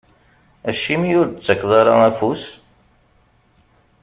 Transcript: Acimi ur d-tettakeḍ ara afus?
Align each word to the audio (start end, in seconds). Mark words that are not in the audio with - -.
Acimi 0.69 1.11
ur 1.19 1.25
d-tettakeḍ 1.27 1.71
ara 1.79 1.93
afus? 2.09 2.43